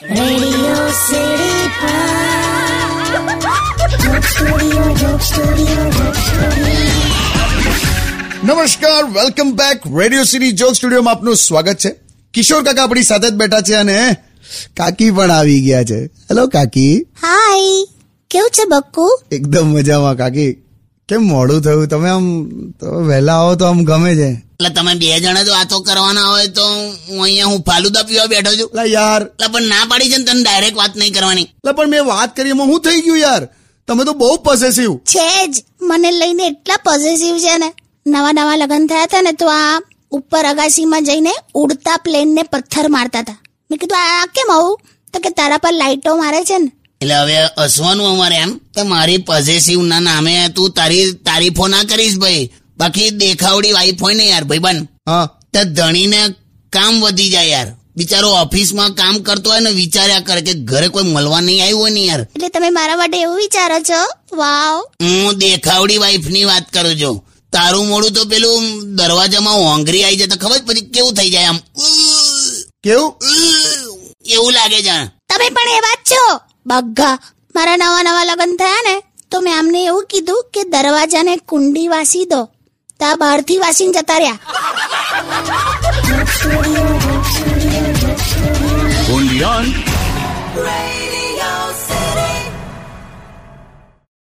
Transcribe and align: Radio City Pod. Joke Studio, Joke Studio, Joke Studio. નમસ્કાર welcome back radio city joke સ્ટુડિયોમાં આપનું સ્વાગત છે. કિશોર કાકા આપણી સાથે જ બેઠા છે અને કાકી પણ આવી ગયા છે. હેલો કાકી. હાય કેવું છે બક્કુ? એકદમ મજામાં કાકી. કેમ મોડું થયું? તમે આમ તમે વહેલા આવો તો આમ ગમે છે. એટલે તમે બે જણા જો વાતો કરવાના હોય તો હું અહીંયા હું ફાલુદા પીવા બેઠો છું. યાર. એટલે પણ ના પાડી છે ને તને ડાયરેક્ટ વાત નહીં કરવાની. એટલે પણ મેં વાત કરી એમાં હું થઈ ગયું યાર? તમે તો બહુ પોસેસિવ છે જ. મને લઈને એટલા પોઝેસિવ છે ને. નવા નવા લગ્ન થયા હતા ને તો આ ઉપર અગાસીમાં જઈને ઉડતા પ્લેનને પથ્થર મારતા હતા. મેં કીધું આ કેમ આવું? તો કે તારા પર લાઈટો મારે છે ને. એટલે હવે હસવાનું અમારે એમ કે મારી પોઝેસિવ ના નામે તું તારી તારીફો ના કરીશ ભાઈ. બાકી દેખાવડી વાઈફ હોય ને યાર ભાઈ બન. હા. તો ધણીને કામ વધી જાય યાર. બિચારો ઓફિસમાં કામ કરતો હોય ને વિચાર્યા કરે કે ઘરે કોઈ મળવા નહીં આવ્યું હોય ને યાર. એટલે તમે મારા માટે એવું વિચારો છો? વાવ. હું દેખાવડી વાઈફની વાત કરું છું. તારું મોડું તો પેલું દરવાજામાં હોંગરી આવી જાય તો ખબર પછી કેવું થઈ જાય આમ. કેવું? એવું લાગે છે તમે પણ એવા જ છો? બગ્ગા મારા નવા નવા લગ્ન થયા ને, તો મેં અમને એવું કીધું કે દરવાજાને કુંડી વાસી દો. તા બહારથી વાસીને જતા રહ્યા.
Radio 0.00 0.74
City 0.90 1.68
Pod. 1.80 3.12
Joke 4.04 4.24
Studio, 4.24 4.84
Joke 4.94 5.22
Studio, 5.22 5.80
Joke 5.84 6.20
Studio. 6.20 6.84
નમસ્કાર 8.44 9.04
welcome 9.04 9.52
back 9.52 9.80
radio 9.98 10.24
city 10.24 10.52
joke 10.52 10.74
સ્ટુડિયોમાં 10.74 11.14
આપનું 11.14 11.36
સ્વાગત 11.36 11.74
છે. 11.74 11.90
કિશોર 12.34 12.62
કાકા 12.62 12.82
આપણી 12.82 13.02
સાથે 13.02 13.28
જ 13.28 13.32
બેઠા 13.32 13.60
છે 13.60 13.74
અને 13.74 14.16
કાકી 14.76 15.10
પણ 15.10 15.30
આવી 15.30 15.60
ગયા 15.60 15.84
છે. 15.84 16.04
હેલો 16.04 16.46
કાકી. 16.46 17.06
હાય 17.22 17.88
કેવું 18.30 18.50
છે 18.50 18.64
બક્કુ? 18.64 19.20
એકદમ 19.32 19.66
મજામાં 19.66 20.16
કાકી. 20.16 20.56
કેમ 21.10 21.22
મોડું 21.22 21.62
થયું? 21.62 21.86
તમે 21.88 22.08
આમ 22.08 22.26
તમે 22.80 23.00
વહેલા 23.08 23.32
આવો 23.32 23.54
તો 23.54 23.64
આમ 23.64 23.84
ગમે 23.84 24.10
છે. 24.14 24.28
એટલે 24.32 24.70
તમે 24.70 24.94
બે 24.94 25.20
જણા 25.20 25.42
જો 25.42 25.52
વાતો 25.52 25.80
કરવાના 25.80 26.26
હોય 26.32 26.46
તો 26.46 26.66
હું 27.08 27.22
અહીંયા 27.24 27.44
હું 27.44 27.62
ફાલુદા 27.68 28.02
પીવા 28.02 28.26
બેઠો 28.26 28.52
છું. 28.58 28.86
યાર. 28.86 29.22
એટલે 29.22 29.46
પણ 29.46 29.62
ના 29.62 29.84
પાડી 29.90 30.10
છે 30.12 30.18
ને 30.18 30.24
તને 30.24 30.42
ડાયરેક્ટ 30.42 30.76
વાત 30.76 30.96
નહીં 30.96 31.12
કરવાની. 31.12 31.42
એટલે 31.42 31.72
પણ 31.72 31.88
મેં 31.88 32.06
વાત 32.06 32.36
કરી 32.36 32.50
એમાં 32.50 32.66
હું 32.66 32.80
થઈ 32.80 33.00
ગયું 33.00 33.18
યાર? 33.18 33.42
તમે 33.88 34.04
તો 34.04 34.12
બહુ 34.12 34.36
પોસેસિવ 34.36 34.96
છે 34.96 35.46
જ. 35.46 35.64
મને 35.82 36.10
લઈને 36.12 36.46
એટલા 36.46 36.76
પોઝેસિવ 36.76 37.36
છે 37.38 37.58
ને. 37.58 37.72
નવા 38.06 38.32
નવા 38.32 38.56
લગ્ન 38.56 38.86
થયા 38.86 39.02
હતા 39.02 39.22
ને 39.22 39.32
તો 39.32 39.46
આ 39.46 39.78
ઉપર 40.10 40.44
અગાસીમાં 40.44 41.04
જઈને 41.04 41.32
ઉડતા 41.54 41.96
પ્લેનને 41.96 42.42
પથ્થર 42.42 42.88
મારતા 42.88 43.18
હતા. 43.18 43.38
મેં 43.70 43.78
કીધું 43.78 43.98
આ 43.98 44.26
કેમ 44.26 44.50
આવું? 44.54 44.80
તો 45.12 45.18
કે 45.20 45.30
તારા 45.30 45.56
પર 45.56 45.72
લાઈટો 45.72 46.16
મારે 46.16 46.44
છે 46.44 46.58
ને. 46.58 46.70
એટલે 47.02 47.14
હવે 47.22 47.36
હસવાનું 47.58 48.08
અમારે 48.12 48.36
એમ 48.44 48.52
કે 48.74 48.82
મારી 48.92 49.18
પોઝેસિવ 49.28 49.80
ના 49.90 50.00
નામે 50.00 50.32
તું 50.56 50.72
તારી 50.78 51.12
તારીફો 51.26 51.68
ના 51.68 51.84
કરીશ 51.90 52.16
ભાઈ. 52.22 52.50
બાકી 52.78 53.10
દેખાવડી 53.20 53.72
વાઈફ 53.72 54.00
હોય 54.02 54.14
ને 54.14 54.24
યાર 54.32 54.44
ભાઈ 54.44 54.64
બન. 54.66 54.78
હા. 55.08 55.26
તો 55.52 55.60
ધણીને 55.78 56.20
કામ 56.72 57.00
વધી 57.04 57.30
જાય 57.34 57.48
યાર. 57.48 57.68
બિચારો 57.96 58.28
ઓફિસમાં 58.42 58.94
કામ 58.94 59.14
કરતો 59.26 59.50
હોય 59.50 59.60
ને 59.60 59.70
વિચાર્યા 59.70 60.26
કરે 60.28 60.42
કે 60.42 60.54
ઘરે 60.70 60.88
કોઈ 60.88 61.04
મળવા 61.14 61.40
નહીં 61.40 61.62
આવ્યું 61.62 61.80
હોય 61.80 61.90
ને 61.96 62.02
યાર. 62.04 62.20
એટલે 62.20 62.48
તમે 62.48 62.70
મારા 62.70 62.96
માટે 62.96 63.16
એવું 63.22 63.36
વિચારો 63.36 63.78
છો? 63.90 64.00
વાવ. 64.36 64.76
હું 65.02 65.38
દેખાવડી 65.38 65.98
વાઈફની 66.04 66.44
વાત 66.44 66.66
કરું 66.74 66.96
છું. 67.00 67.16
તારું 67.52 67.86
મોડું 67.86 68.12
તો 68.12 68.24
પેલું 68.24 68.64
દરવાજામાં 68.98 69.58
હોંગરી 69.64 70.04
આવી 70.04 70.16
જાય 70.20 70.32
તો 70.32 70.38
ખબર 70.42 70.60
પછી 70.66 70.90
કેવું 70.94 71.14
થઈ 71.14 71.30
જાય 71.30 71.48
આમ. 71.48 71.58
કેવું? 72.84 73.10
એવું 74.34 74.52
લાગે 74.52 74.80
છે 74.86 74.96
તમે 75.30 75.46
પણ 75.56 75.70
એવા 75.78 75.96
જ 75.98 76.12
છો? 76.12 76.24
બગ્ગા 76.66 77.16
મારા 77.54 77.76
નવા 77.76 78.02
નવા 78.02 78.24
લગ્ન 78.24 78.52
થયા 78.60 78.82
ને, 78.86 78.94
તો 79.30 79.36
મેં 79.40 79.58
અમને 79.58 79.80
એવું 79.84 80.06
કીધું 80.10 80.42
કે 80.52 80.62
દરવાજાને 80.74 81.34
કુંડી 81.50 81.88
વાસી 81.88 82.26
દો. 82.32 82.40
તા 83.00 83.14
બહારથી 83.16 83.58
વાસીને 83.58 83.92
જતા 83.92 84.18
રહ્યા. 84.18 84.38